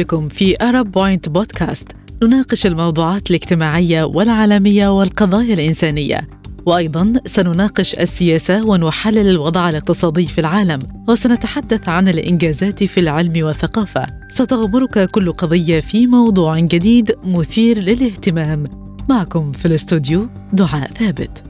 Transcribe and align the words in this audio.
بكم 0.00 0.28
في 0.28 0.56
أرب 0.62 0.92
بوينت 0.92 1.28
بودكاست 1.28 1.88
نناقش 2.22 2.66
الموضوعات 2.66 3.30
الاجتماعية 3.30 4.04
والعالمية 4.04 4.98
والقضايا 4.98 5.54
الإنسانية. 5.54 6.16
وأيضا 6.66 7.12
سنناقش 7.26 7.94
السياسة 7.94 8.66
ونحلل 8.66 9.28
الوضع 9.28 9.68
الاقتصادي 9.68 10.26
في 10.26 10.40
العالم 10.40 10.78
وسنتحدث 11.08 11.88
عن 11.88 12.08
الإنجازات 12.08 12.84
في 12.84 13.00
العلم 13.00 13.44
والثقافة. 13.44 14.06
ستغمرك 14.30 15.10
كل 15.10 15.32
قضية 15.32 15.80
في 15.80 16.06
موضوع 16.06 16.60
جديد 16.60 17.16
مثير 17.24 17.78
للاهتمام. 17.78 18.64
معكم 19.08 19.52
في 19.52 19.66
الاستوديو 19.66 20.28
دعاء 20.52 20.90
ثابت. 20.92 21.49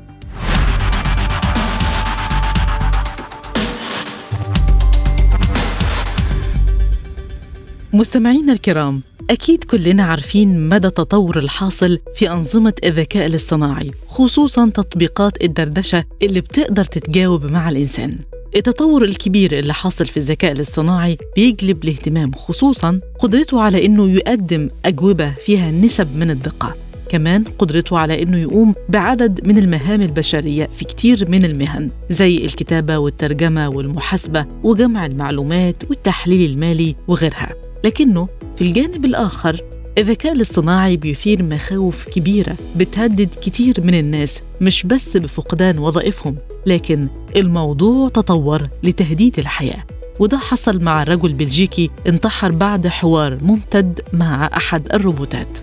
مستمعينا 7.93 8.53
الكرام 8.53 9.01
أكيد 9.31 9.65
كلنا 9.65 10.03
عارفين 10.03 10.69
مدى 10.69 10.87
التطور 10.87 11.39
الحاصل 11.39 11.99
في 12.17 12.31
أنظمة 12.31 12.73
الذكاء 12.85 13.27
الاصطناعي 13.27 13.91
خصوصا 14.07 14.71
تطبيقات 14.75 15.45
الدردشة 15.45 16.05
اللي 16.23 16.41
بتقدر 16.41 16.85
تتجاوب 16.85 17.45
مع 17.45 17.71
الإنسان. 17.71 18.17
التطور 18.57 19.05
الكبير 19.05 19.59
اللي 19.59 19.75
حاصل 19.75 20.07
في 20.07 20.17
الذكاء 20.17 20.53
الاصطناعي 20.53 21.19
بيجلب 21.37 21.85
الاهتمام 21.85 22.33
خصوصا 22.33 23.01
قدرته 23.19 23.61
على 23.61 23.87
إنه 23.87 24.11
يقدم 24.11 24.69
أجوبة 24.85 25.35
فيها 25.35 25.71
نسب 25.71 26.17
من 26.17 26.31
الدقة. 26.31 26.75
كمان 27.09 27.45
قدرته 27.45 27.99
على 27.99 28.23
إنه 28.23 28.37
يقوم 28.37 28.75
بعدد 28.89 29.47
من 29.49 29.59
المهام 29.59 30.03
البشرية 30.03 30.69
في 30.77 30.85
كتير 30.85 31.31
من 31.31 31.45
المهن 31.45 31.91
زي 32.11 32.37
الكتابة 32.37 32.99
والترجمة 32.99 33.69
والمحاسبة 33.69 34.47
وجمع 34.63 35.07
المعلومات 35.07 35.77
والتحليل 35.91 36.51
المالي 36.51 36.97
وغيرها. 37.09 37.70
لكنه 37.85 38.29
في 38.57 38.63
الجانب 38.65 39.05
الآخر 39.05 39.61
الذكاء 39.99 40.33
الاصطناعي 40.33 40.97
بيثير 40.97 41.43
مخاوف 41.43 42.05
كبيرة 42.09 42.57
بتهدد 42.77 43.29
كتير 43.43 43.75
من 43.85 43.95
الناس 43.95 44.41
مش 44.61 44.87
بس 44.87 45.17
بفقدان 45.17 45.79
وظائفهم 45.79 46.37
لكن 46.67 47.09
الموضوع 47.37 48.09
تطور 48.09 48.69
لتهديد 48.83 49.39
الحياة. 49.39 49.85
وده 50.21 50.39
حصل 50.39 50.85
مع 50.85 51.03
رجل 51.03 51.33
بلجيكي 51.33 51.91
انتحر 52.07 52.51
بعد 52.53 52.87
حوار 52.87 53.39
ممتد 53.43 54.01
مع 54.13 54.51
أحد 54.57 54.93
الروبوتات. 54.95 55.59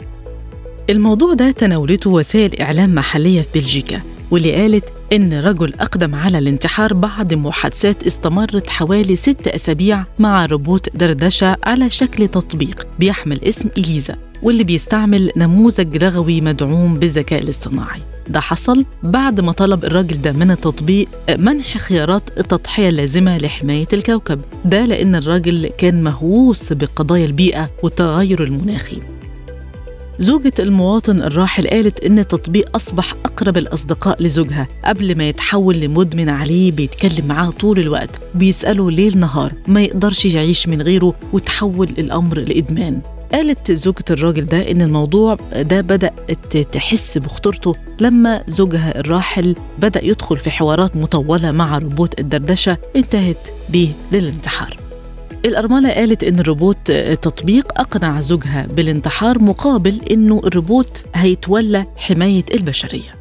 الموضوع 0.90 1.34
ده 1.34 1.52
تناولته 1.52 2.10
وسائل 2.10 2.62
إعلام 2.62 2.96
محلية 2.96 3.42
في 3.42 3.48
بلجيكا 3.60 4.02
واللي 4.32 4.54
قالت 4.56 4.86
إن 5.14 5.34
رجل 5.34 5.74
أقدم 5.74 6.16
على 6.16 6.38
الانتحار 6.38 6.94
بعد 6.94 7.34
محادثات 7.34 8.08
استمرت 8.08 8.70
حوالي 8.70 9.16
ست 9.16 9.48
أسابيع 9.48 10.04
مع 10.20 10.46
روبوت 10.46 10.98
دردشة 10.98 11.58
على 11.64 11.90
شكل 11.90 12.28
تطبيق 12.28 12.88
بيحمل 13.00 13.44
اسم 13.44 13.70
إليزا 13.78 14.16
واللي 14.44 14.64
بيستعمل 14.64 15.32
نموذج 15.38 16.04
لغوي 16.04 16.42
مدعوم 16.42 16.96
بالذكاء 17.00 17.42
الاصطناعي. 17.44 18.02
ده 18.30 18.40
حصل 18.40 18.86
بعد 19.04 19.40
ما 19.42 19.52
طلب 19.52 19.86
الراجل 19.86 20.22
ده 20.22 20.32
من 20.32 20.52
التطبيق 20.52 21.08
منح 21.38 21.78
خيارات 21.78 22.24
التضحية 22.40 22.90
اللازمة 22.90 23.38
لحماية 23.38 23.88
الكوكب. 23.94 24.42
ده 24.66 24.86
لأن 24.86 25.16
الراجل 25.16 25.68
كان 25.78 26.04
مهووس 26.04 26.74
بقضايا 26.74 27.26
البيئة 27.26 27.70
والتغير 27.84 28.44
المناخي 28.44 28.98
زوجة 30.20 30.54
المواطن 30.60 31.22
الراحل 31.22 31.68
قالت 31.68 32.04
إن 32.04 32.20
التطبيق 32.20 32.76
أصبح 32.76 33.14
أقرب 33.26 33.58
الأصدقاء 33.58 34.24
لزوجها 34.24 34.68
قبل 34.86 35.18
ما 35.18 35.30
يتحول 35.30 35.80
لمدمن 35.80 36.30
عليه 36.30 36.72
بيتكلم 36.72 37.26
معاه 37.28 37.50
طول 37.50 37.80
الوقت 37.80 38.10
بيسأله 38.36 38.92
ليل 38.92 39.18
نهار 39.18 39.54
ما 39.68 39.82
يقدرش 39.82 40.26
يعيش 40.26 40.68
من 40.68 40.82
غيره 40.82 41.14
وتحول 41.34 41.90
الأمر 41.98 42.40
لإدمان. 42.40 43.02
قالت 43.34 43.72
زوجة 43.72 44.06
الراجل 44.12 44.46
ده 44.46 44.72
إن 44.72 44.82
الموضوع 44.82 45.38
ده 45.56 45.82
بدأت 45.82 46.58
تحس 46.58 47.18
بخطورته 47.18 47.76
لما 48.02 48.44
زوجها 48.48 49.00
الراحل 49.00 49.56
بدأ 49.80 50.06
يدخل 50.06 50.38
في 50.38 50.52
حوارات 50.52 50.96
مطولة 50.98 51.52
مع 51.52 51.78
روبوت 51.78 52.20
الدردشة 52.20 52.78
انتهت 52.96 53.48
به 53.70 53.92
للانتحار. 54.12 54.87
الأرملة 55.48 55.94
قالت 55.94 56.24
إن 56.24 56.40
الروبوت 56.40 56.92
تطبيق 57.22 57.80
أقنع 57.80 58.22
زوجها 58.22 58.68
بالانتحار 58.76 59.40
مقابل 59.40 60.02
إنه 60.12 60.42
الروبوت 60.46 61.04
هيتولى 61.16 61.86
حماية 61.98 62.46
البشرية. 62.54 63.16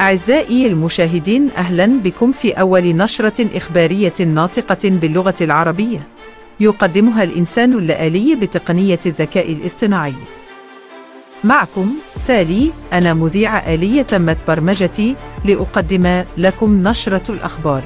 أعزائي 0.00 0.66
المشاهدين 0.66 1.48
أهلا 1.56 1.86
بكم 1.86 2.32
في 2.32 2.52
أول 2.52 2.96
نشرة 2.96 3.46
إخبارية 3.56 4.12
ناطقة 4.20 4.78
باللغة 4.84 5.34
العربية. 5.40 6.02
يقدمها 6.60 7.22
الإنسان 7.22 7.72
اللآلي 7.72 8.34
بتقنية 8.34 9.00
الذكاء 9.06 9.52
الاصطناعي. 9.52 10.14
معكم 11.44 11.92
سالي 12.14 12.70
أنا 12.92 13.14
مذيعة 13.14 13.58
آلية 13.58 14.02
تمت 14.02 14.38
برمجتي 14.48 15.14
لأقدم 15.44 16.24
لكم 16.38 16.88
نشرة 16.88 17.32
الأخبار. 17.32 17.82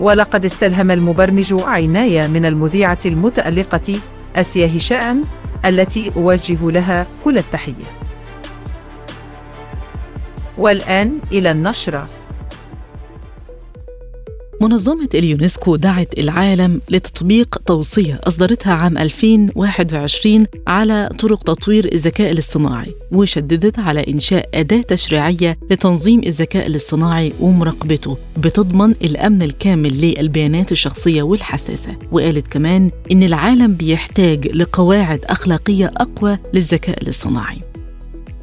ولقد 0.00 0.44
استلهم 0.44 0.90
المبرمج 0.90 1.54
عناية 1.62 2.26
من 2.26 2.46
المذيعة 2.46 2.98
المتألقة 3.06 3.98
أسيا 4.36 4.76
هشام 4.76 5.22
التي 5.64 6.12
أوجه 6.16 6.70
لها 6.70 7.06
كل 7.24 7.38
التحية. 7.38 7.90
والآن 10.58 11.18
إلى 11.32 11.50
النشرة. 11.50 12.06
منظمة 14.60 15.08
اليونسكو 15.14 15.76
دعت 15.76 16.18
العالم 16.18 16.80
لتطبيق 16.90 17.58
توصية 17.66 18.20
أصدرتها 18.24 18.72
عام 18.72 18.98
2021 18.98 20.46
على 20.68 21.10
طرق 21.18 21.42
تطوير 21.42 21.92
الذكاء 21.92 22.32
الاصطناعي 22.32 22.94
وشددت 23.12 23.78
على 23.78 24.04
إنشاء 24.08 24.48
أداة 24.54 24.80
تشريعية 24.80 25.58
لتنظيم 25.70 26.20
الذكاء 26.26 26.66
الاصطناعي 26.66 27.32
ومراقبته 27.40 28.16
بتضمن 28.36 28.90
الأمن 28.90 29.42
الكامل 29.42 30.00
للبيانات 30.00 30.72
الشخصية 30.72 31.22
والحساسة. 31.22 31.96
وقالت 32.12 32.46
كمان 32.46 32.90
إن 33.12 33.22
العالم 33.22 33.74
بيحتاج 33.74 34.48
لقواعد 34.48 35.24
أخلاقية 35.24 35.90
أقوى 35.96 36.38
للذكاء 36.54 37.02
الاصطناعي. 37.02 37.69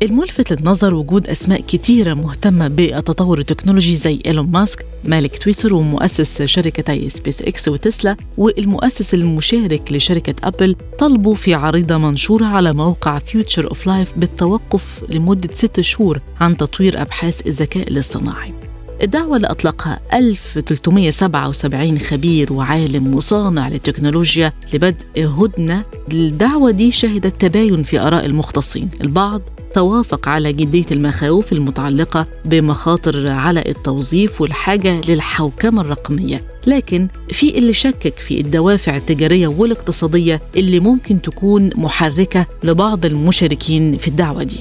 الملفت 0.04 0.54
للنظر 0.54 0.94
وجود 0.94 1.28
أسماء 1.28 1.62
كتيرة 1.62 2.14
مهتمة 2.14 2.68
بالتطور 2.68 3.40
التكنولوجي 3.40 3.96
زي 3.96 4.20
إيلون 4.26 4.52
ماسك 4.52 4.86
مالك 5.04 5.38
تويتر 5.38 5.74
ومؤسس 5.74 6.42
شركتي 6.42 7.10
سبيس 7.10 7.42
إكس 7.42 7.68
وتسلا 7.68 8.18
والمؤسس 8.38 9.14
المشارك 9.14 9.92
لشركة 9.92 10.48
أبل 10.48 10.76
طلبوا 11.00 11.36
في 11.36 11.54
عريضة 11.54 11.98
منشورة 11.98 12.46
على 12.46 12.74
موقع 12.74 13.20
Future 13.20 13.68
of 13.68 13.88
Life 13.88 14.14
بالتوقف 14.18 15.04
لمدة 15.10 15.50
ست 15.54 15.82
شهور 15.82 16.20
عن 16.40 16.58
تطوير 16.58 17.02
أبحاث 17.02 17.48
الذكاء 17.48 17.88
الاصطناعي. 17.88 18.57
الدعوة 19.04 19.36
اللي 19.36 19.48
أطلقها 19.48 20.00
1377 20.14 22.00
خبير 22.00 22.54
وعالم 22.54 23.16
وصانع 23.16 23.68
للتكنولوجيا 23.70 24.54
لبدء 24.74 25.06
هدنة. 25.18 25.84
الدعوة 26.12 26.72
دي 26.72 26.92
شهدت 26.92 27.42
تباين 27.42 27.84
في 27.84 28.00
آراء 28.00 28.26
المختصين. 28.26 28.90
البعض 29.02 29.42
توافق 29.74 30.30
على 30.30 30.54
جدية 30.54 30.86
المخاوف 30.92 31.54
المتعلقة 31.54 32.26
بمخاطر 32.46 33.28
على 33.28 33.64
التوظيف 33.68 34.42
والحاجة 34.42 35.02
للحوكمة 35.02 35.82
الرقمية. 35.82 36.44
لكن 36.68 37.08
في 37.30 37.58
اللي 37.58 37.74
شكك 37.74 38.18
في 38.18 38.42
الدوافع 38.42 38.98
التجارية 38.98 39.48
والاقتصادية 39.48 40.42
اللي 40.58 40.80
ممكن 40.80 41.22
تكون 41.22 41.70
محركة 41.76 42.46
لبعض 42.64 43.06
المشاركين 43.06 43.98
في 43.98 44.08
الدعوة 44.08 44.44
دي. 44.44 44.60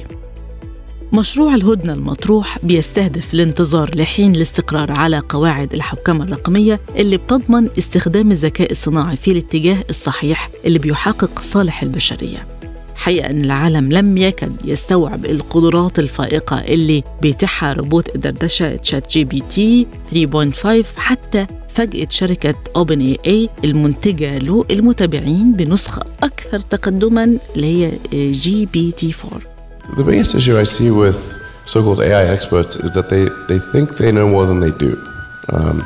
مشروع 1.12 1.54
الهدنة 1.54 1.92
المطروح 1.92 2.58
بيستهدف 2.62 3.34
الانتظار 3.34 3.90
لحين 3.96 4.36
الاستقرار 4.36 4.92
على 4.92 5.18
قواعد 5.28 5.74
الحوكمة 5.74 6.24
الرقمية 6.24 6.80
اللي 6.96 7.16
بتضمن 7.16 7.68
استخدام 7.78 8.30
الذكاء 8.30 8.70
الصناعي 8.72 9.16
في 9.16 9.30
الاتجاه 9.32 9.84
الصحيح 9.90 10.50
اللي 10.64 10.78
بيحقق 10.78 11.40
صالح 11.42 11.82
البشرية. 11.82 12.46
حقيقة 12.94 13.30
أن 13.30 13.44
العالم 13.44 13.92
لم 13.92 14.16
يكد 14.16 14.52
يستوعب 14.64 15.24
القدرات 15.26 15.98
الفائقة 15.98 16.56
اللي 16.58 17.02
بيتيحها 17.22 17.72
روبوت 17.72 18.14
الدردشة 18.14 18.76
ChatGPT 18.76 19.86
3.5 20.12 20.66
حتى 20.96 21.46
فاجأت 21.68 22.12
شركة 22.12 22.54
OpenAI 22.76 23.48
المنتجة 23.64 24.38
له 24.38 24.64
المتابعين 24.70 25.52
بنسخة 25.52 26.02
أكثر 26.22 26.60
تقدما 26.60 27.38
اللي 27.56 27.66
هي 27.66 27.92
جي 28.32 28.66
بي 28.66 28.90
تي 28.92 29.12
4 29.24 29.55
The 29.94 30.02
biggest 30.04 30.34
issue 30.34 30.58
I 30.58 30.64
see 30.64 30.90
with 30.90 31.42
so-called 31.64 32.00
AI 32.00 32.24
experts 32.24 32.76
is 32.76 32.92
that 32.92 33.08
they, 33.08 33.28
they 33.46 33.58
think 33.58 33.96
they 33.96 34.10
know 34.10 34.28
more 34.28 34.46
than 34.46 34.60
they 34.60 34.72
do. 34.72 35.02
Um, 35.50 35.80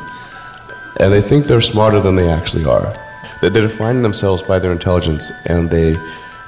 and 0.98 1.12
they 1.12 1.20
think 1.20 1.44
they're 1.44 1.60
smarter 1.60 2.00
than 2.00 2.16
they 2.16 2.28
actually 2.30 2.64
are. 2.64 2.92
They, 3.42 3.50
they 3.50 3.60
define 3.60 4.02
themselves 4.02 4.42
by 4.42 4.58
their 4.58 4.72
intelligence 4.72 5.30
and 5.46 5.70
they 5.70 5.96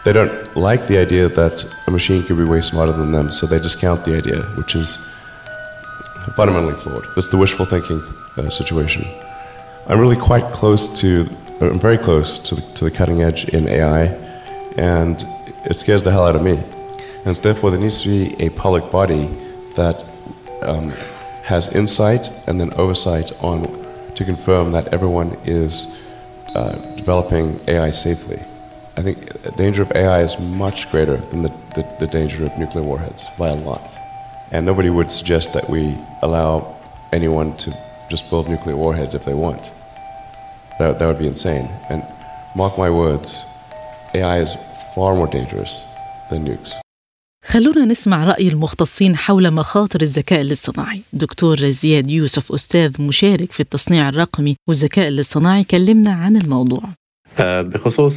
they 0.04 0.12
don't 0.12 0.56
like 0.56 0.88
the 0.88 0.98
idea 0.98 1.28
that 1.28 1.64
a 1.86 1.90
machine 1.92 2.24
could 2.24 2.36
be 2.36 2.42
way 2.42 2.60
smarter 2.60 2.90
than 2.90 3.12
them, 3.12 3.30
so 3.30 3.46
they 3.46 3.58
discount 3.58 4.04
the 4.04 4.16
idea, 4.16 4.42
which 4.56 4.74
is 4.74 4.96
fundamentally 6.34 6.74
flawed. 6.74 7.04
That's 7.14 7.28
the 7.28 7.36
wishful 7.36 7.66
thinking 7.66 8.02
uh, 8.36 8.50
situation. 8.50 9.04
I'm 9.86 10.00
really 10.00 10.16
quite 10.16 10.44
close 10.46 11.00
to 11.02 11.24
I'm 11.60 11.78
very 11.78 11.98
close 11.98 12.40
to 12.48 12.56
the, 12.56 12.62
to 12.74 12.84
the 12.84 12.90
cutting 12.90 13.22
edge 13.22 13.48
in 13.50 13.68
AI, 13.68 14.06
and 14.76 15.22
it 15.64 15.74
scares 15.74 16.02
the 16.02 16.10
hell 16.10 16.26
out 16.26 16.34
of 16.34 16.42
me. 16.42 16.60
And 17.24 17.36
therefore, 17.36 17.70
there 17.70 17.80
needs 17.80 18.02
to 18.02 18.08
be 18.08 18.44
a 18.44 18.50
public 18.50 18.90
body 18.90 19.26
that 19.76 20.04
um, 20.62 20.90
has 21.44 21.74
insight 21.74 22.30
and 22.46 22.60
then 22.60 22.72
oversight 22.74 23.32
on 23.42 23.62
to 24.14 24.24
confirm 24.24 24.72
that 24.72 24.88
everyone 24.88 25.36
is 25.44 26.14
uh, 26.54 26.72
developing 26.96 27.60
AI 27.68 27.90
safely. 27.90 28.38
I 28.96 29.02
think 29.02 29.42
the 29.42 29.52
danger 29.52 29.82
of 29.82 29.92
AI 29.92 30.20
is 30.20 30.38
much 30.38 30.90
greater 30.90 31.16
than 31.16 31.42
the, 31.42 31.48
the, 31.74 31.96
the 32.00 32.06
danger 32.06 32.44
of 32.44 32.58
nuclear 32.58 32.84
warheads 32.84 33.26
by 33.38 33.48
a 33.48 33.54
lot. 33.54 33.96
And 34.50 34.66
nobody 34.66 34.90
would 34.90 35.10
suggest 35.10 35.54
that 35.54 35.68
we 35.70 35.96
allow 36.20 36.76
anyone 37.12 37.56
to 37.56 37.72
just 38.10 38.28
build 38.28 38.48
nuclear 38.48 38.76
warheads 38.76 39.14
if 39.14 39.24
they 39.24 39.34
want. 39.34 39.70
That, 40.78 40.98
that 40.98 41.06
would 41.06 41.18
be 41.18 41.26
insane. 41.26 41.70
And 41.88 42.04
mark 42.54 42.76
my 42.76 42.90
words, 42.90 43.42
AI 44.14 44.40
is 44.40 44.54
far 44.94 45.14
more 45.14 45.26
dangerous 45.26 45.86
than 46.28 46.44
nukes. 46.44 46.81
خلونا 47.44 47.84
نسمع 47.84 48.24
رأي 48.24 48.48
المختصين 48.48 49.16
حول 49.16 49.50
مخاطر 49.50 50.00
الذكاء 50.00 50.40
الاصطناعي. 50.40 51.00
دكتور 51.12 51.56
زياد 51.56 52.10
يوسف 52.10 52.52
أستاذ 52.52 53.02
مشارك 53.02 53.52
في 53.52 53.60
التصنيع 53.60 54.08
الرقمي 54.08 54.56
والذكاء 54.68 55.08
الاصطناعي 55.08 55.64
كلمنا 55.64 56.10
عن 56.10 56.36
الموضوع. 56.36 56.82
آه، 57.38 57.62
بخصوص 57.62 58.16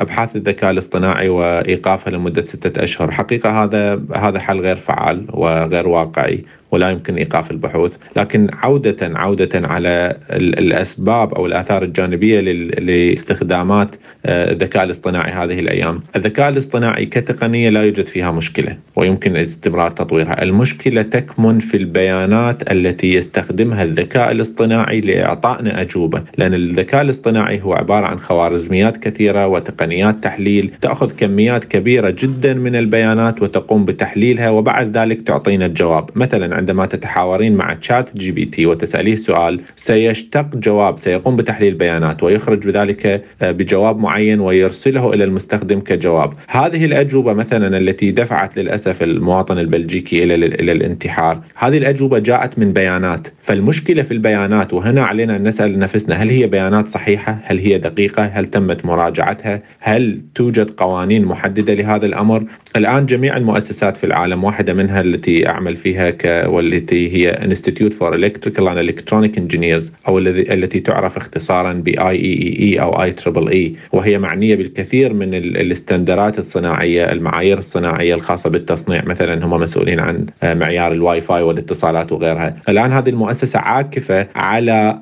ابحاث 0.00 0.36
الذكاء 0.36 0.70
الاصطناعي 0.70 1.28
وإيقافها 1.28 2.10
لمدة 2.10 2.44
ستة 2.44 2.84
أشهر، 2.84 3.10
حقيقة 3.10 3.64
هذا 3.64 4.02
هذا 4.16 4.38
حل 4.38 4.60
غير 4.60 4.76
فعال 4.76 5.26
وغير 5.28 5.88
واقعي. 5.88 6.44
ولا 6.70 6.90
يمكن 6.90 7.16
إيقاف 7.16 7.50
البحوث، 7.50 7.96
لكن 8.16 8.48
عودة 8.52 8.96
عودة 9.02 9.50
على 9.54 10.16
الأسباب 10.30 11.34
أو 11.34 11.46
الآثار 11.46 11.82
الجانبية 11.82 12.40
لاستخدامات 12.80 13.88
آه، 14.26 14.52
الذكاء 14.52 14.84
الاصطناعي 14.84 15.32
هذه 15.32 15.58
الأيام، 15.60 16.00
الذكاء 16.16 16.48
الاصطناعي 16.48 17.06
كتقنية 17.06 17.70
لا 17.70 17.82
يوجد 17.82 18.06
فيها 18.06 18.30
مشكلة 18.30 18.76
ويمكن 18.96 19.36
استمرار 19.36 19.90
تطويرها، 19.90 20.42
المشكلة 20.42 21.02
تكمن 21.02 21.58
في 21.58 21.76
البيانات 21.76 22.72
التي 22.72 23.14
يستخدمها 23.14 23.84
الذكاء 23.84 24.30
الاصطناعي 24.30 25.00
لإعطائنا 25.00 25.80
أجوبة، 25.80 26.22
لأن 26.38 26.54
الذكاء 26.54 27.02
الاصطناعي 27.02 27.62
هو 27.62 27.72
عبارة 27.74 28.06
عن 28.06 28.20
خوارزميات 28.20 28.96
كثيرة 28.96 29.46
وتقنيات 29.46 30.24
تحليل. 30.24 30.70
تأخذ 30.82 31.12
كميات 31.12 31.64
كبيرة 31.64 32.10
جدا 32.18 32.54
من 32.54 32.76
البيانات 32.76 33.42
وتقوم 33.42 33.84
بتحليلها 33.84 34.50
وبعد 34.50 34.96
ذلك 34.96 35.22
تعطينا 35.22 35.66
الجواب، 35.66 36.10
مثلا 36.14 36.59
عندما 36.60 36.86
تتحاورين 36.86 37.56
مع 37.56 37.72
ChatGPT 37.72 38.66
وتسأليه 38.66 39.16
سؤال 39.16 39.60
سيشتق 39.76 40.56
جواب 40.56 40.98
سيقوم 40.98 41.36
بتحليل 41.36 41.74
بيانات 41.74 42.22
ويخرج 42.22 42.66
بذلك 42.66 43.24
آه، 43.42 43.50
بجواب 43.50 43.98
معين 43.98 44.40
ويرسله 44.40 45.14
إلى 45.14 45.24
المستخدم 45.24 45.80
كجواب. 45.80 46.32
هذه 46.48 46.84
الأجوبة 46.84 47.32
مثلا 47.32 47.78
التي 47.78 48.10
دفعت 48.10 48.56
للأسف 48.56 49.02
المواطن 49.02 49.58
البلجيكي 49.58 50.24
إلى 50.24 50.34
إلى 50.34 50.72
الانتحار 50.72 51.40
هذه 51.54 51.78
الأجوبة 51.78 52.18
جاءت 52.18 52.58
من 52.58 52.72
بيانات. 52.72 53.28
فالمشكلة 53.42 54.02
في 54.02 54.10
البيانات 54.10 54.74
وهنا 54.74 55.02
علينا 55.04 55.36
أن 55.36 55.48
نسأل 55.48 55.78
نفسنا 55.78 56.14
هل 56.14 56.28
هي 56.28 56.46
بيانات 56.46 56.88
صحيحة؟ 56.88 57.38
هل 57.44 57.58
هي 57.58 57.78
دقيقة؟ 57.78 58.24
هل 58.24 58.46
تمت 58.46 58.84
مراجعتها؟ 58.84 59.62
هل 59.78 60.20
توجد 60.34 60.70
قوانين 60.70 61.24
محددة 61.24 61.74
لهذا 61.74 62.06
الأمر؟ 62.06 62.44
الآن 62.76 63.06
جميع 63.06 63.36
المؤسسات 63.36 63.96
في 63.96 64.04
العالم 64.04 64.44
واحدة 64.44 64.72
منها 64.72 65.00
التي 65.00 65.48
أعمل 65.48 65.76
فيها 65.76 66.10
ك 66.10 66.49
والتي 66.50 67.14
هي 67.14 67.34
Institute 67.34 67.92
for 67.92 68.12
Electrical 68.12 68.64
and 68.68 68.78
Electronic 68.78 69.36
Engineers 69.40 69.84
أو 70.08 70.18
التي 70.18 70.80
تعرف 70.80 71.16
اختصارا 71.16 71.72
ب 71.72 71.90
IEEE 71.90 72.80
أو 72.80 73.10
IEEE 73.10 73.70
وهي 73.92 74.18
معنية 74.18 74.54
بالكثير 74.54 75.12
من 75.12 75.34
ال 75.34 75.44
standards 75.44 76.38
الصناعية 76.38 77.12
المعايير 77.12 77.58
الصناعية 77.58 78.14
الخاصة 78.14 78.50
بالتصنيع. 78.50 79.04
مثلا 79.04 79.46
هم 79.46 79.50
مسؤولين 79.50 80.00
عن 80.00 80.26
آه، 80.42 80.54
معيار 80.54 80.92
الواي 80.92 81.20
فاي 81.20 81.42
والاتصالات 81.42 82.12
وغيرها. 82.12 82.56
الآن 82.68 82.92
هذه 82.92 83.08
المؤسسة 83.08 83.58
عاكفة 83.58 84.26
على 84.34 84.98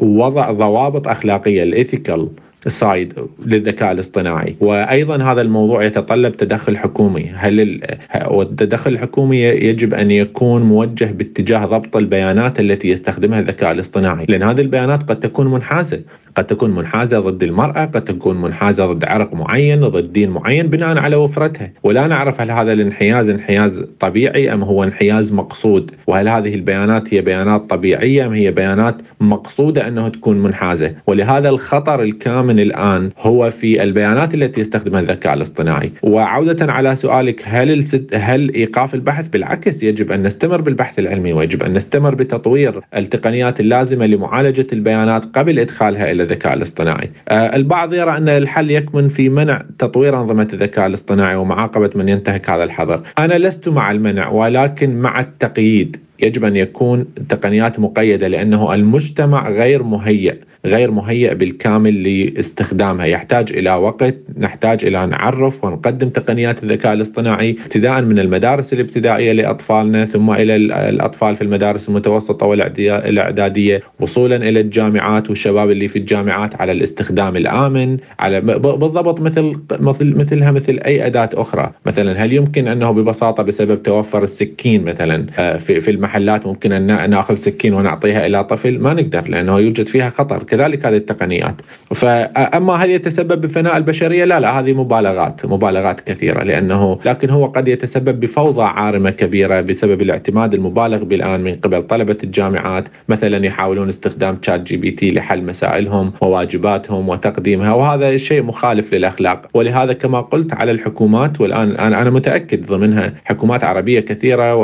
وضع 0.00 0.52
ضوابط 0.52 1.08
أخلاقية 1.08 1.62
ال 1.62 1.70
ethical 1.70 2.28
side 2.68 3.14
للذكاء 3.46 3.92
الاصطناعي. 3.92 4.56
وأيضا 4.60 5.16
هذا 5.16 5.40
الموضوع 5.40 5.84
يتطلب 5.84 6.36
تدخل 6.36 6.76
حكومي. 6.76 7.30
هل 7.34 7.80
والتدخل 8.26 8.92
الحكومي 8.92 9.42
يجب 9.42 9.94
أن 9.94 10.10
يكون 10.10 10.62
موجه 10.62 11.04
باتجاه 11.04 11.66
ضبط 11.66 11.96
البيانات 11.96 12.60
التي 12.60 12.88
يستخدمها 12.88 13.40
الذكاء 13.40 13.72
الاصطناعي؟ 13.72 14.26
لأن 14.28 14.42
هذه 14.42 14.60
البيانات 14.60 15.02
قد 15.02 15.20
تكون 15.20 15.50
منحازة. 15.50 16.00
قد 16.36 16.44
تكون 16.44 16.70
منحازة 16.70 17.20
ضد 17.20 17.42
المرأة 17.42 17.84
قد 17.84 18.04
تكون 18.04 18.42
منحازة 18.42 18.92
ضد 18.92 19.04
عرق 19.04 19.34
معين 19.34 19.80
ضد 19.80 20.12
دين 20.12 20.30
معين 20.30 20.66
بناء 20.66 20.98
على 20.98 21.16
وفرتها. 21.16 21.70
ولا 21.82 22.06
نعرف 22.06 22.40
هل 22.40 22.50
هذا 22.50 22.72
الانحياز 22.72 23.28
انحياز 23.28 23.84
طبيعي 24.00 24.52
أم 24.52 24.62
هو 24.62 24.84
انحياز 24.84 25.32
مقصود. 25.32 25.90
وهل 26.06 26.28
هذه 26.28 26.54
البيانات 26.54 27.14
هي 27.14 27.20
بيانات 27.20 27.70
طبيعية 27.70 28.26
أم 28.26 28.32
هي 28.32 28.50
بيانات 28.50 28.96
مقصودة 29.20 29.88
أنه 29.88 30.08
تكون 30.08 30.42
منحازة. 30.42 30.94
ولهذا 31.06 31.48
الخطر 31.48 32.02
الكامن 32.02 32.55
الآن 32.60 33.10
هو 33.18 33.50
في 33.50 33.82
البيانات 33.82 34.34
التي 34.34 34.60
يستخدمها 34.60 35.00
الذكاء 35.00 35.34
الاصطناعي. 35.34 35.92
وعودة 36.02 36.72
على 36.72 36.96
سؤالك 36.96 37.42
هل 37.44 37.72
الست 37.72 38.10
هل 38.14 38.54
إيقاف 38.54 38.94
البحث؟ 38.94 39.28
بالعكس 39.28 39.82
يجب 39.82 40.12
أن 40.12 40.22
نستمر 40.22 40.60
بالبحث 40.60 40.98
العلمي 40.98 41.32
ويجب 41.32 41.62
أن 41.62 41.74
نستمر 41.74 42.14
بتطوير 42.14 42.80
التقنيات 42.96 43.60
اللازمة 43.60 44.06
لمعالجة 44.06 44.66
البيانات 44.72 45.24
قبل 45.24 45.58
إدخالها 45.58 46.10
إلى 46.10 46.22
الذكاء 46.22 46.54
الاصطناعي. 46.54 47.10
آه، 47.28 47.56
البعض 47.56 47.94
يرى 47.94 48.16
أن 48.16 48.28
الحل 48.28 48.70
يكمن 48.70 49.08
في 49.08 49.28
منع 49.28 49.62
تطوير 49.78 50.20
أنظمة 50.20 50.48
الذكاء 50.52 50.86
الاصطناعي 50.86 51.36
ومعاقبة 51.36 51.90
من 51.94 52.08
ينتهك 52.08 52.50
هذا 52.50 52.64
الحظر. 52.64 53.02
أنا 53.18 53.38
لست 53.38 53.68
مع 53.68 53.90
المنع 53.90 54.28
ولكن 54.28 54.96
مع 54.96 55.20
التقييد. 55.20 55.96
يجب 56.22 56.44
أن 56.44 56.56
يكون 56.56 57.06
تقنيات 57.28 57.80
مقيدة 57.80 58.28
لأنه 58.28 58.74
المجتمع 58.74 59.50
غير 59.50 59.82
مهيئ 59.82 60.34
غير 60.66 60.90
مهيئ 60.90 61.34
بالكامل 61.34 62.02
لاستخدامها. 62.02 63.06
يحتاج 63.06 63.52
إلى 63.52 63.74
وقت 63.74 64.14
نحتاج 64.38 64.84
إلى 64.84 65.06
نعرف 65.06 65.64
ونقدم 65.64 66.08
تقنيات 66.08 66.62
الذكاء 66.62 66.92
الاصطناعي 66.92 67.56
ابتداء 67.64 68.02
من 68.02 68.18
المدارس 68.18 68.72
الابتدائية 68.72 69.32
لأطفالنا 69.32 70.04
ثم 70.04 70.30
إلى 70.30 70.56
الأطفال 70.56 71.36
في 71.36 71.42
المدارس 71.42 71.88
المتوسطة 71.88 72.46
والإعدادية 72.46 73.82
وصولا 74.00 74.36
إلى 74.36 74.60
الجامعات 74.60 75.28
والشباب 75.30 75.70
اللي 75.70 75.88
في 75.88 75.98
الجامعات 75.98 76.60
على 76.60 76.72
الاستخدام 76.72 77.36
الآمن 77.36 77.96
على 78.20 78.40
بالضبط 78.40 79.20
مثل 79.20 79.56
مثل 79.80 80.16
مثلها 80.16 80.50
مثل 80.50 80.80
أي 80.86 81.06
أداة 81.06 81.30
أخرى. 81.34 81.72
مثلا 81.86 82.24
هل 82.24 82.32
يمكن 82.32 82.68
أنه 82.68 82.90
ببساطة 82.90 83.42
بسبب 83.42 83.82
توفر 83.82 84.22
السكين 84.22 84.84
مثلا 84.84 85.26
آه، 85.38 85.56
في 85.56 85.80
في 85.80 85.90
المحلات 85.90 86.46
ممكن 86.46 86.72
أن 86.72 87.10
نأخذ 87.10 87.34
سكين 87.34 87.74
ونعطيها 87.74 88.26
إلى 88.26 88.44
طفل؟ 88.44 88.78
ما 88.78 88.94
نقدر 88.94 89.28
لأنه 89.28 89.58
يوجد 89.58 89.86
فيها 89.86 90.10
خطر. 90.10 90.42
كذلك 90.56 90.86
هذه 90.86 90.96
التقنيات. 90.96 91.54
فأما 91.94 92.74
هل 92.74 92.90
يتسبب 92.90 93.40
بفناء 93.40 93.76
البشرية؟ 93.76 94.24
لا 94.24 94.40
لا 94.40 94.60
هذه 94.60 94.72
مبالغات 94.72 95.46
مبالغات 95.46 96.00
كثيرة 96.00 96.42
لأنه 96.42 96.98
لكن 97.04 97.30
هو 97.30 97.46
قد 97.46 97.68
يتسبب 97.68 98.20
بفوضى 98.20 98.62
عارمة 98.62 99.10
كبيرة 99.10 99.60
بسبب 99.60 100.02
الاعتماد 100.02 100.54
المبالغ 100.54 101.04
بالآن 101.04 101.40
من 101.40 101.54
قبل 101.54 101.82
طلبة 101.82 102.16
الجامعات 102.24 102.84
مثلا 103.08 103.46
يحاولون 103.46 103.88
استخدام 103.88 104.36
ChatGPT 104.36 105.10
لحل 105.12 105.42
مسائلهم 105.42 106.12
وواجباتهم 106.20 107.08
وتقديمها 107.08 107.72
وهذا 107.74 108.16
شيء 108.16 108.42
مخالف 108.42 108.94
للأخلاق. 108.94 109.46
ولهذا 109.54 109.92
كما 109.92 110.20
قلت 110.20 110.54
على 110.54 110.70
الحكومات 110.72 111.40
والآن 111.40 111.94
أنا 111.94 112.10
متأكد 112.10 112.66
ضمنها 112.66 113.12
حكومات 113.24 113.64
عربية 113.64 114.00
كثيرة 114.00 114.54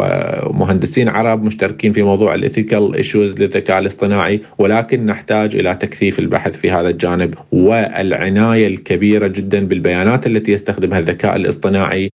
ومهندسين 0.49 1.09
عرب 1.09 1.45
مشتركين 1.45 1.93
في 1.93 2.03
موضوع 2.03 2.35
ال 2.35 2.42
ethical 2.42 2.95
issues 2.95 3.39
للذكاء 3.39 3.79
الاصطناعي 3.79 4.41
ولكن 4.59 5.07
نحتاج 5.07 5.57
إلى 5.57 5.75
تكثيف 5.83 6.19
البحث 6.19 6.57
في 6.57 6.71
هذا 6.71 6.89
الجانب 6.89 7.35
والعناية 7.53 8.67
الكبيرة 8.67 9.27
جدا 9.27 9.67
بالبيانات 9.67 10.27
التي 10.27 10.53
يستخدمها 10.53 10.99
الذكاء 10.99 11.37
الاصطناعي. 11.37 12.11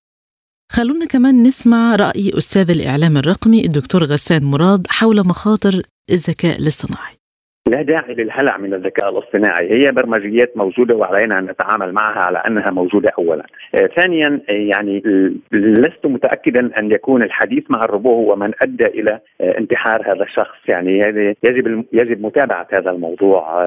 خلونا 0.72 1.06
كمان 1.06 1.44
نسمع 1.44 1.96
رأي 1.96 2.38
أستاذ 2.38 2.72
الإعلام 2.72 3.18
الرقمي 3.18 3.66
الدكتور 3.66 4.04
غسان 4.04 4.44
مراد 4.44 4.88
حول 4.88 5.28
مخاطر 5.28 5.82
الذكاء 6.10 6.60
الاصطناعي. 6.60 7.23
لا 7.68 7.82
داعي 7.82 8.14
للهلع 8.14 8.58
من 8.58 8.74
الذكاء 8.74 9.10
الاصطناعي. 9.10 9.72
هي 9.72 9.92
برمجيات 9.92 10.58
موجودة 10.58 10.96
وعلينا 10.96 11.40
أن 11.40 11.46
نتعامل 11.46 11.94
معها 11.94 12.20
على 12.20 12.38
أنها 12.38 12.72
موجودة 12.72 13.12
أولا. 13.20 13.46
آه 13.76 13.90
ثانيا 13.96 14.42
آه 14.50 14.54
يعني 14.54 15.04
لست 15.52 16.06
متأكدا 16.06 16.80
أن 16.80 16.92
يكون 16.92 17.24
الحديث 17.24 17.64
مع 17.70 17.84
الروبو 17.84 18.10
هو 18.10 18.36
من 18.36 18.52
أدى 18.62 18.86
إلى 18.86 19.20
آه 19.42 19.58
انتحار 19.58 20.02
هذا 20.12 20.24
الشخص. 20.24 20.58
يعني 20.68 20.98
يجب 21.44 21.86
يجب 21.94 22.22
متابعة 22.22 22.68
هذا 22.74 22.92
الموضوع 22.92 23.64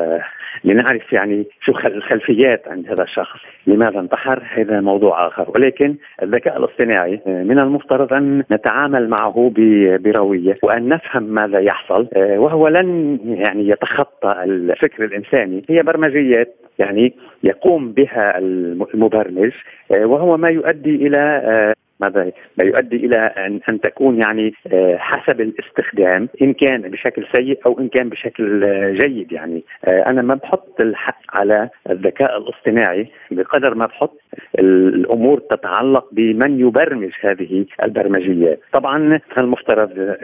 لنعرف 0.64 1.12
يعني 1.12 1.46
شو 1.60 1.72
الخلفيات 1.86 2.68
عند 2.68 2.88
هذا 2.88 3.02
الشخص. 3.02 3.40
لماذا 3.66 4.00
انتحر؟ 4.00 4.42
هذا 4.54 4.80
موضوع 4.80 5.26
آخر. 5.26 5.50
ولكن 5.54 5.94
الذكاء 6.22 6.56
الاصطناعي 6.58 7.20
من 7.26 7.58
المفترض 7.58 8.12
أن 8.12 8.44
نتعامل 8.52 9.08
معه 9.08 9.52
بروية 9.98 10.58
وأن 10.62 10.88
نفهم 10.88 11.22
ماذا 11.22 11.58
يحصل 11.58 12.08
وهو 12.16 12.68
لن 12.68 13.18
يعني 13.24 13.68
تتخطى 13.86 14.42
الفكر 14.44 15.04
الإنساني 15.04 15.64
هي 15.68 15.82
برمجيات 15.82 16.56
يعني 16.78 17.14
يقوم 17.42 17.92
بها 17.92 18.38
المبرمج 18.38 19.52
وهو 19.90 20.36
ما 20.36 20.48
يؤدي 20.48 20.94
إلى 21.06 21.74
ماذا؟ 22.00 22.32
ما 22.58 22.64
يؤدي 22.64 22.96
إلى 22.96 23.18
أن 23.18 23.60
أن 23.70 23.80
تكون 23.80 24.22
يعني 24.22 24.54
آه، 24.72 24.96
حسب 24.96 25.40
الاستخدام 25.40 26.28
إن 26.42 26.52
كان 26.52 26.82
بشكل 26.82 27.26
سيء 27.32 27.58
أو 27.66 27.78
إن 27.80 27.88
كان 27.88 28.08
بشكل 28.08 28.64
آه، 28.64 28.90
جيد 28.90 29.32
يعني. 29.32 29.64
آه، 29.84 30.10
أنا 30.10 30.22
ما 30.22 30.34
بحط 30.34 30.80
الحق 30.80 31.40
على 31.40 31.68
الذكاء 31.90 32.38
الاصطناعي 32.38 33.08
بقدر 33.30 33.74
ما 33.74 33.86
بحط 33.86 34.20
الأمور 34.58 35.38
تتعلق 35.38 36.08
بمن 36.12 36.60
يبرمج 36.60 37.12
هذه 37.20 37.66
البرمجيات 37.84 38.60
طبعا 38.72 39.20
المفترض 39.38 40.16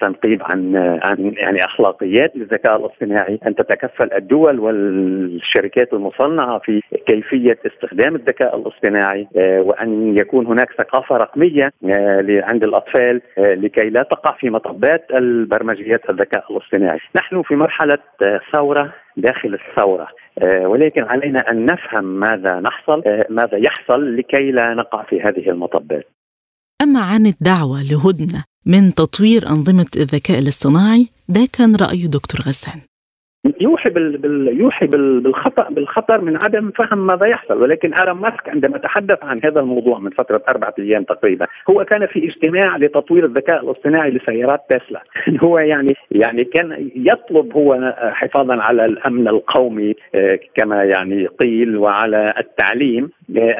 تنقيب 0.00 0.42
عن 0.42 0.76
عن 1.02 1.32
يعني 1.36 1.64
أخلاقيات 1.64 2.36
للذكاء 2.36 2.76
الاصطناعي. 2.76 3.38
أن 3.46 3.54
تتكفل 3.54 4.12
الدول 4.12 4.60
والشركات 4.60 5.92
المصنعة 5.92 6.58
في 6.58 6.80
كيفية 7.06 7.58
استخدام 7.66 8.16
الذكاء 8.16 8.56
الاصطناعي 8.56 9.28
آه، 9.36 9.60
وأن 9.60 10.18
يكون 10.18 10.46
هناك 10.46 10.68
ثقافة 10.78 11.16
رقمية 11.16 11.72
آه، 11.84 12.42
عند 12.42 12.64
الأطفال 12.64 13.22
آه، 13.38 13.54
لكي 13.54 13.90
لا 13.90 14.02
تقع 14.02 14.36
في 14.40 14.50
مطبات 14.50 15.06
البرمجيات 15.14 16.10
الذكاء 16.10 16.52
الاصطناعي. 16.52 16.98
نحن 17.16 17.42
في 17.42 17.56
مرحلة 17.56 17.98
ثورة 18.52 18.92
داخل 19.16 19.54
الثورة 19.54 20.08
ولكن 20.62 21.02
علينا 21.02 21.50
أن 21.50 21.66
نفهم 21.66 22.04
ماذا 22.04 22.60
نحصل 22.60 23.02
ماذا 23.30 23.58
يحصل 23.58 24.16
لكي 24.16 24.50
لا 24.50 24.74
نقع 24.74 25.02
في 25.02 25.20
هذه 25.20 25.50
المطبات. 25.50 26.06
أما 26.82 27.00
عن 27.00 27.26
الدعوة 27.26 27.82
لهدنة 27.82 28.44
من 28.66 28.94
تطوير 28.94 29.42
أنظمة 29.48 29.86
الذكاء 29.96 30.38
الاصطناعي 30.38 31.08
ده 31.28 31.40
كان 31.58 31.76
رأي 31.76 32.06
دكتور 32.06 32.40
غسان. 32.40 32.80
يوحي 33.60 33.90
بال... 33.90 34.18
بال... 34.18 34.60
يوحي 34.60 34.86
بال... 34.86 35.20
بالخطأ 35.20 35.70
بالخطر 35.70 36.20
من 36.20 36.36
عدم 36.44 36.70
فهم 36.70 37.06
ماذا 37.06 37.26
يحصل. 37.26 37.62
ولكن 37.62 37.94
ارم 37.94 38.20
ماسك 38.20 38.48
عندما 38.48 38.78
تحدث 38.78 39.18
عن 39.22 39.40
هذا 39.44 39.60
الموضوع 39.60 39.98
من 39.98 40.10
فترة 40.10 40.42
أربعة 40.48 40.74
أيام 40.78 41.04
تقريبا 41.04 41.46
هو 41.70 41.84
كان 41.84 42.06
في 42.06 42.28
اجتماع 42.28 42.76
لتطوير 42.76 43.24
الذكاء 43.24 43.64
الاصطناعي 43.64 44.10
لسيارات 44.10 44.60
تسلا. 44.68 45.02
هو 45.44 45.58
يعني 45.58 45.96
يعني 46.10 46.44
كان 46.44 46.90
يطلب 46.96 47.52
هو 47.52 47.94
حفاظا 47.98 48.56
على 48.62 48.84
الأمن 48.84 49.28
القومي 49.28 49.94
آه، 50.14 50.38
كما 50.54 50.84
يعني 50.84 51.26
قيل 51.26 51.76
وعلى 51.76 52.34
التعليم. 52.38 53.10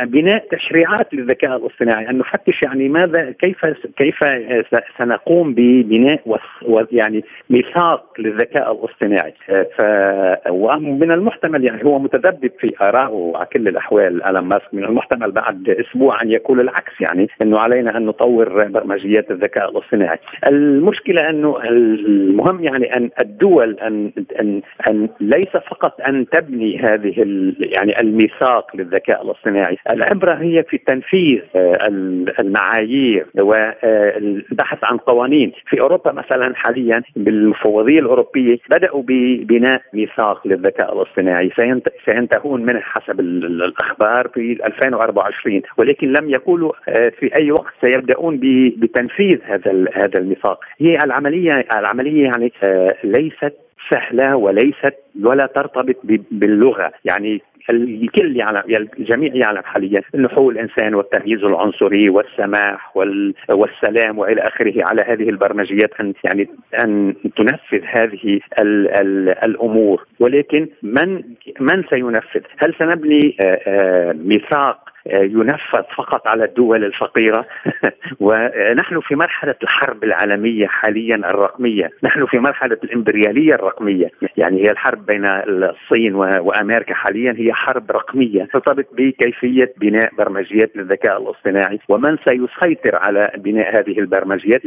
بناء 0.04 0.46
تشريعات 0.50 1.14
للذكاء 1.14 1.56
الاصطناعي 1.56 2.10
ان 2.10 2.18
نفتش 2.18 2.60
يعني 2.64 2.88
ماذا 2.88 3.30
كيف 3.30 3.66
كيف 3.96 4.18
سنقوم 4.98 5.54
ببناء 5.54 6.20
يعني 6.92 7.24
ميثاق 7.50 8.04
للذكاء 8.18 8.72
الاصطناعي. 8.72 9.34
آه، 9.50 9.66
ف 9.78 9.82
ومن 10.50 11.12
المحتمل 11.12 11.64
يعني 11.64 11.84
هو 11.84 11.98
متذبذب 11.98 12.52
في 12.60 12.68
ارائه 12.80 13.32
على 13.34 13.46
كل 13.46 13.68
الأحوال 13.68 14.24
الم 14.26 14.48
ماسك. 14.48 14.74
من 14.74 14.84
المحتمل 14.84 15.30
بعد 15.32 15.68
أسبوع 15.68 16.22
أن 16.22 16.30
يقول 16.30 16.60
العكس 16.60 16.92
يعني 17.00 17.28
أنه 17.42 17.58
علينا 17.58 17.96
أن 17.96 18.06
نطور 18.06 18.68
برمجيات 18.68 19.30
الذكاء 19.30 19.70
الاصطناعي. 19.70 20.18
المشكلة 20.48 21.30
أنه 21.30 21.56
المهم 21.64 22.64
يعني 22.64 22.96
أن 22.96 23.10
الدول 23.20 23.78
أن 23.82 24.12
أن 24.40 24.62
أن 24.90 25.08
ليس 25.20 25.56
فقط 25.70 26.00
أن 26.08 26.26
تبني 26.28 26.78
هذه 26.78 27.14
يعني 27.58 28.00
الميثاق 28.00 28.76
للذكاء 28.76 29.22
الاصطناعي 29.22 29.59
العبرة 29.92 30.34
هي 30.34 30.62
في 30.62 30.78
تنفيذ 30.78 31.40
آه، 31.56 31.72
المعايير 32.40 33.26
والبحث 33.34 34.78
عن 34.82 34.96
قوانين. 34.96 35.52
في 35.66 35.80
أوروبا 35.80 36.12
مثلا 36.12 36.54
حاليا 36.54 37.02
بالمفوضية 37.16 37.98
الأوروبية 37.98 38.58
بدأوا 38.70 39.02
بناء 39.42 39.82
ميثاق 39.92 40.46
للذكاء 40.46 40.92
الاصطناعي. 40.92 41.50
سينتهون 42.06 42.62
منه 42.62 42.80
حسب 42.80 43.20
الأخبار 43.20 44.28
في 44.28 44.58
2024 44.66 45.62
ولكن 45.78 46.12
لم 46.12 46.30
يقولوا 46.30 46.72
آه، 46.88 47.08
في 47.08 47.30
أي 47.40 47.52
وقت 47.52 47.72
سيبدأون 47.80 48.40
بتنفيذ 48.76 49.38
هذا 49.44 49.84
هذا 49.94 50.18
الميثاق. 50.18 50.60
هي 50.78 50.96
العملية 51.04 51.66
العملية 51.72 52.24
يعني 52.24 52.52
آه، 52.62 52.94
ليست 53.04 53.54
سهلة 53.90 54.36
وليست 54.36 54.94
ولا 55.22 55.46
ترتبط 55.46 55.96
باللغة. 56.30 56.92
يعني 57.04 57.42
الكل 57.70 58.36
يعلم 58.36 58.62
الجميع 58.98 59.34
يعلم 59.34 59.62
حاليا 59.64 60.00
إنه 60.14 60.28
حقوق 60.28 60.50
الإنسان 60.50 60.94
والتمييز 60.94 61.44
العنصري 61.44 62.10
والسماح 62.10 62.96
والسلام 63.50 64.18
وإلى 64.18 64.40
آخره 64.40 64.74
على 64.90 65.02
هذه 65.02 65.28
البرمجيات 65.28 65.90
ان 66.00 66.12
يعني 66.24 66.48
أن 66.84 67.14
تنفذ 67.36 67.84
هذه 67.84 68.40
ال 68.62 68.88
ال 69.00 69.28
الأمور. 69.44 70.06
ولكن 70.20 70.68
من 70.82 71.22
من 71.60 71.84
سينفذ؟ 71.90 72.42
هل 72.62 72.74
سنبني 72.78 73.36
آه، 73.40 73.60
آه، 73.66 74.12
ميثاق 74.12 74.90
ينفذ 75.06 75.82
فقط 75.96 76.28
على 76.28 76.44
الدول 76.44 76.84
الفقيرة؟ 76.84 77.46
ونحن 78.26 79.00
في 79.00 79.14
مرحلة 79.14 79.54
الحرب 79.62 80.04
العالمية 80.04 80.66
حاليا 80.66 81.16
الرقمية. 81.16 81.90
نحن 82.02 82.26
في 82.26 82.38
مرحلة 82.38 82.78
الإمبريالية 82.84 83.54
الرقمية. 83.54 84.10
يعني 84.36 84.66
هي 84.66 84.70
الحرب 84.70 85.06
بين 85.06 85.26
الصين 85.26 86.14
وأمريكا 86.14 86.94
حاليا 86.94 87.34
هي 87.38 87.52
حرب 87.60 87.90
رقمية 87.90 88.44
ترتبط 88.44 88.86
بكيفية 88.92 89.72
بناء 89.76 90.14
برمجيات 90.18 90.76
للذكاء 90.76 91.22
الاصطناعي 91.22 91.78
ومن 91.88 92.16
سيسيطر 92.28 92.96
على 92.96 93.30
بناء 93.36 93.78
هذه 93.78 93.98
البرمجيات 93.98 94.64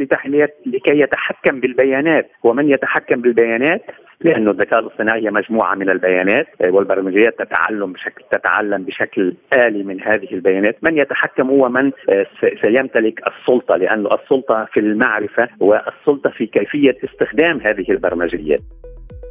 لكي 0.66 1.00
يتحكم 1.00 1.60
بالبيانات. 1.60 2.30
ومن 2.44 2.70
يتحكم 2.70 3.20
بالبيانات؟ 3.20 3.82
لأنه 4.20 4.50
الذكاء 4.50 4.80
الاصطناعي 4.80 5.26
هي 5.26 5.30
مجموعة 5.30 5.74
من 5.74 5.90
البيانات 5.90 6.46
آه، 6.60 6.70
والبرمجيات 6.70 7.38
تتعلم 7.38 7.92
بشكل 7.92 8.24
تتعلم 8.30 8.84
بشكل 8.84 9.34
آلي 9.52 9.82
من 9.82 10.00
هذه 10.02 10.28
البيانات، 10.32 10.76
من 10.82 10.98
يتحكم 10.98 11.48
هو 11.48 11.68
من 11.68 11.92
آه، 12.08 12.26
سيمتلك 12.64 13.20
السلطة 13.26 13.76
لأنه 13.76 14.08
السلطة 14.14 14.68
في 14.72 14.80
المعرفة 14.80 15.48
والسلطة 15.60 16.30
في 16.30 16.46
كيفية 16.46 16.96
استخدام 17.04 17.60
هذه 17.60 17.90
البرمجيات. 17.90 18.60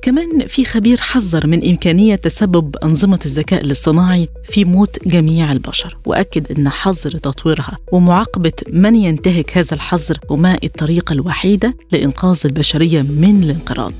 كمان 0.03 0.47
في 0.47 0.65
خبير 0.65 1.01
حذر 1.01 1.47
من 1.47 1.69
إمكانية 1.69 2.15
تسبب 2.15 2.75
أنظمة 2.83 3.19
الذكاء 3.25 3.65
الاصطناعي 3.65 4.29
في 4.49 4.65
موت 4.65 5.07
جميع 5.07 5.51
البشر 5.51 5.97
وأكد 6.05 6.51
أن 6.51 6.69
حظر 6.69 7.11
تطويرها 7.11 7.77
ومعاقبة 7.91 8.51
من 8.69 8.95
ينتهك 8.95 9.57
هذا 9.57 9.73
الحظر 9.73 10.19
هما 10.29 10.57
الطريقة 10.63 11.13
الوحيدة 11.13 11.77
لإنقاذ 11.91 12.41
البشرية 12.45 13.01
من 13.01 13.43
الانقراض. 13.43 13.93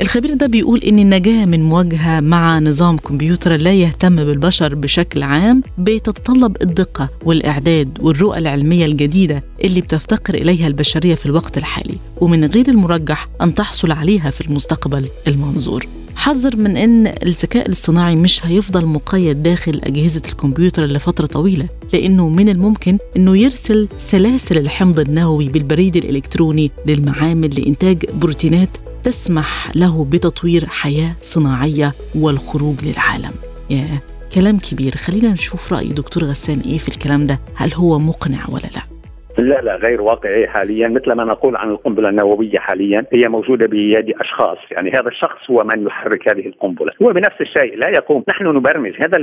الخبير 0.00 0.34
ده 0.34 0.46
بيقول 0.46 0.80
إن 0.80 0.98
النجاة 0.98 1.44
من 1.44 1.62
مواجهة 1.62 2.20
مع 2.20 2.58
نظام 2.58 2.96
كمبيوتر 2.98 3.56
لا 3.56 3.72
يهتم 3.72 4.16
بالبشر 4.16 4.74
بشكل 4.74 5.22
عام 5.22 5.62
بتتطلب 5.78 6.56
الدقة 6.62 7.08
والإعداد 7.24 7.98
والرؤى 8.00 8.38
العلمية 8.38 8.86
الجديدة 8.86 9.44
اللي 9.64 9.80
بتفتقر 9.80 10.34
إليها 10.34 10.66
البشرية 10.66 11.14
في 11.14 11.26
الوقت 11.26 11.58
الحالي 11.58 11.94
ومن 12.20 12.44
غير 12.44 12.68
المرجح 12.68 13.28
أن 13.42 13.54
تحصل 13.54 13.92
عليها 13.92 14.30
في 14.30 14.40
المستقبل 14.40 15.08
المنظور. 15.28 15.86
حذر 16.16 16.56
من 16.56 16.76
إن 16.76 17.06
الذكاء 17.22 17.66
الاصطناعي 17.66 18.16
مش 18.16 18.46
هيفضل 18.46 18.86
مقيد 18.86 19.42
داخل 19.42 19.80
أجهزة 19.84 20.22
الكمبيوتر 20.28 20.84
لفترة 20.86 21.26
طويلة 21.26 21.68
لأنه 21.92 22.28
من 22.28 22.48
الممكن 22.48 22.98
إنه 23.16 23.36
يرسل 23.36 23.88
سلاسل 23.98 24.58
الحمض 24.58 25.00
النووي 25.00 25.48
بالبريد 25.48 25.96
الإلكتروني 25.96 26.70
للمعامل 26.86 27.60
لإنتاج 27.60 28.04
بروتينات 28.20 28.68
تسمح 29.04 29.70
له 29.74 30.04
بتطوير 30.04 30.68
حياة 30.68 31.16
صناعية 31.22 31.94
والخروج 32.14 32.84
للعالم. 32.84 33.32
يا 33.70 33.98
كلام 34.32 34.58
كبير. 34.58 34.96
خلينا 34.96 35.28
نشوف 35.28 35.72
رأي 35.72 35.88
دكتور 35.88 36.24
غسان 36.24 36.60
إيه 36.60 36.78
في 36.78 36.88
الكلام 36.88 37.26
ده. 37.26 37.40
هل 37.54 37.74
هو 37.74 37.98
مقنع 37.98 38.46
ولا 38.48 38.70
لا؟ 38.74 38.93
لا 39.38 39.60
لا 39.60 39.76
غير 39.76 40.02
واقعي 40.02 40.48
حاليا 40.48 40.88
مثل 40.88 41.12
ما 41.12 41.24
نقول 41.24 41.56
عن 41.56 41.70
القنبلة 41.70 42.08
النووية 42.08 42.58
حاليا 42.58 43.04
هي 43.12 43.22
موجودة 43.28 43.66
بيد 43.66 44.14
أشخاص. 44.20 44.58
يعني 44.70 44.90
هذا 44.90 45.08
الشخص 45.08 45.50
هو 45.50 45.64
من 45.64 45.86
يحرك 45.86 46.28
هذه 46.28 46.46
القنبلة. 46.46 46.92
هو 47.02 47.12
بنفس 47.12 47.40
الشيء 47.40 47.76
لا 47.76 47.88
يقوم. 47.88 48.24
نحن 48.28 48.46
نبرمج. 48.46 48.92
هذا 49.02 49.16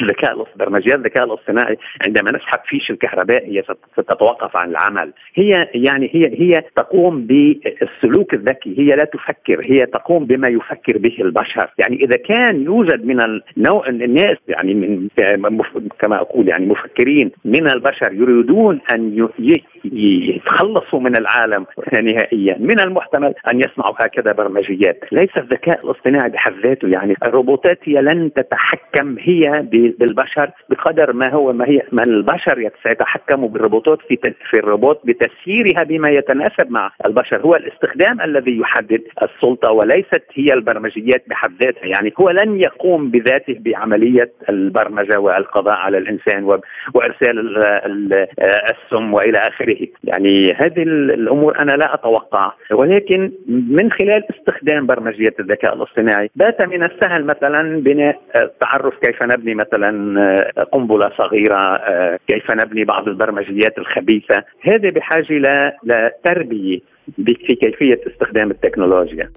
الذكاء 0.00 0.46
برمجيات 0.56 0.94
الذكاء 0.94 1.24
الاصطناعي 1.24 1.76
عندما 2.06 2.30
نسحب 2.30 2.58
فيش 2.64 2.90
الكهرباء 2.90 3.46
هي 3.46 3.62
ستتوقف 3.92 4.56
عن 4.56 4.70
العمل. 4.70 5.12
هي 5.34 5.68
يعني 5.74 6.10
هي 6.12 6.40
هي 6.40 6.62
تقوم 6.76 7.26
بالسلوك 7.26 8.34
الذكي. 8.34 8.78
هي 8.78 8.86
لا 8.86 9.04
تفكر. 9.04 9.60
هي 9.70 9.86
تقوم 9.86 10.24
بما 10.24 10.48
يفكر 10.48 10.98
به 10.98 11.16
البشر. 11.20 11.70
يعني 11.78 11.96
إذا 11.96 12.16
كان 12.16 12.62
يوجد 12.64 13.04
من 13.04 13.20
النوع 13.56 13.88
الناس 13.88 14.36
يعني 14.48 14.74
من 14.74 15.08
كما 16.00 16.16
أقول 16.20 16.48
يعني 16.48 16.66
مفكرين 16.66 17.30
من 17.44 17.66
البشر 17.66 18.12
يريدون 18.12 18.80
أن 18.94 19.14
есть. 19.38 19.64
يتخلصوا 19.84 21.00
من 21.00 21.16
العالم 21.16 21.66
نهائيا 21.92 22.56
من 22.60 22.80
المحتمل 22.80 23.34
أن 23.52 23.60
يصنعوا 23.60 23.94
هكذا 23.98 24.32
برمجيات. 24.32 25.04
ليس 25.12 25.36
الذكاء 25.36 25.84
الاصطناعي 25.84 26.30
بحد 26.30 26.52
ذاته 26.64 26.88
يعني 26.88 27.14
الروبوتات 27.26 27.78
هي 27.84 27.94
لن 28.02 28.30
تتحكم 28.32 29.16
هي 29.18 29.66
بالبشر 29.98 30.50
بقدر 30.70 31.12
ما 31.12 31.32
هو 31.34 31.52
ما 31.52 31.68
هي 31.68 31.82
ما 31.92 32.02
البشر 32.02 32.70
سيتحكموا 32.88 33.48
بالروبوتات 33.48 33.98
في 34.08 34.16
في 34.50 34.58
الروبوت 34.58 35.00
بتسييرها 35.04 35.84
بما 35.84 36.08
يتناسب 36.08 36.70
مع 36.70 36.90
البشر. 37.06 37.40
هو 37.40 37.56
الاستخدام 37.56 38.20
الذي 38.20 38.58
يحدد 38.58 39.02
السلطة 39.22 39.70
وليست 39.70 40.22
هي 40.34 40.52
البرمجيات 40.52 41.24
بحد 41.28 41.52
ذاتها. 41.62 41.86
يعني 41.86 42.12
هو 42.20 42.30
لن 42.30 42.60
يقوم 42.60 43.10
بذاته 43.10 43.56
بعملية 43.60 44.32
البرمجة 44.48 45.20
والقضاء 45.20 45.76
على 45.76 45.98
الإنسان 45.98 46.44
وإرسال 46.94 47.58
السم 48.70 49.14
وإلى 49.14 49.38
آخره. 49.38 49.67
يعني 50.04 50.52
هذه 50.52 50.82
الأمور 50.82 51.58
أنا 51.58 51.72
لا 51.72 51.94
أتوقع. 51.94 52.52
ولكن 52.70 53.32
من 53.48 53.90
خلال 53.90 54.24
استخدام 54.30 54.86
برمجية 54.86 55.34
الذكاء 55.40 55.74
الاصطناعي 55.74 56.30
بات 56.36 56.62
من 56.62 56.84
السهل 56.84 57.24
مثلا 57.24 57.80
بناء 57.80 58.20
التعرف 58.36 58.94
كيف 58.98 59.22
نبني 59.22 59.54
مثلا 59.54 60.62
قنبلة 60.72 61.10
صغيرة 61.18 61.80
كيف 62.28 62.50
نبني 62.50 62.84
بعض 62.84 63.08
البرمجيات 63.08 63.78
الخبيثة. 63.78 64.44
هذه 64.60 64.88
بحاجة 64.94 65.76
لتربية 65.84 66.78
في 67.26 67.54
كيفيه 67.54 68.00
استخدام 68.06 68.50
التكنولوجيا. 68.50 69.30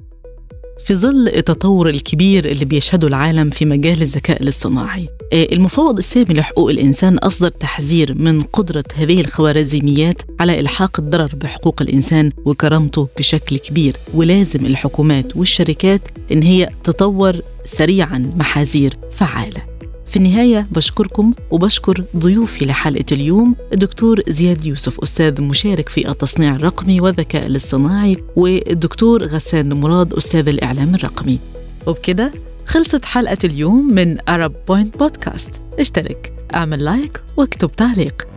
في 0.85 0.95
ظل 0.95 1.27
التطور 1.27 1.89
الكبير 1.89 2.45
اللي 2.45 2.65
بيشهده 2.65 3.07
العالم 3.07 3.49
في 3.49 3.65
مجال 3.65 4.01
الذكاء 4.01 4.43
الاصطناعي. 4.43 5.09
آه، 5.33 5.47
المفوض 5.51 5.97
السامي 5.97 6.33
لحقوق 6.33 6.69
الإنسان 6.69 7.17
أصدر 7.17 7.49
تحذير 7.49 8.13
من 8.13 8.41
قدرة 8.41 8.83
هذه 8.95 9.21
الخوارزميات 9.21 10.21
على 10.39 10.59
إلحاق 10.59 10.99
الضرر 10.99 11.35
بحقوق 11.35 11.81
الإنسان 11.81 12.31
وكرامته 12.45 13.07
بشكل 13.17 13.57
كبير. 13.57 13.97
ولازم 14.13 14.65
الحكومات 14.65 15.37
والشركات 15.37 16.01
إن 16.31 16.43
هي 16.43 16.69
تطور 16.83 17.41
سريعا 17.65 18.33
محاذير 18.37 18.97
فعالة. 19.11 19.70
في 20.11 20.17
النهاية 20.17 20.67
بشكركم 20.71 21.33
وبشكر 21.51 22.03
ضيوفي 22.17 22.65
لحلقة 22.65 23.05
اليوم 23.11 23.55
الدكتور 23.73 24.21
زياد 24.27 24.65
يوسف 24.65 24.99
أستاذ 24.99 25.41
مشارك 25.41 25.89
في 25.89 26.09
التصنيع 26.09 26.55
الرقمي 26.55 27.01
والذكاء 27.01 27.45
الاصطناعي 27.45 28.17
والدكتور 28.35 29.23
غسان 29.23 29.73
مراد 29.73 30.13
أستاذ 30.13 30.47
الإعلام 30.47 30.95
الرقمي. 30.95 31.39
وبكده 31.87 32.31
خلصت 32.65 33.05
حلقة 33.05 33.37
اليوم 33.43 33.93
من 33.93 34.17
Arab 34.17 34.51
Point 34.71 34.97
بودكاست 34.97 35.51
اشترك 35.79 36.33
اعمل 36.55 36.83
لايك 36.83 37.23
واكتب 37.37 37.71
تعليق. 37.71 38.27